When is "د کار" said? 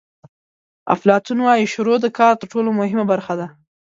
2.01-2.33